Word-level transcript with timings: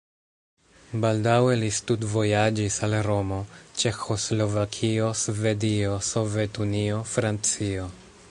Baldaŭe 1.01 1.57
li 1.63 1.67
studvojaĝis 1.79 2.77
al 2.87 2.95
Romo, 3.07 3.37
Ĉeĥoslovakio, 3.83 5.11
Svedio, 5.25 5.95
Sovetunio, 6.11 7.03
Francio. 7.15 7.89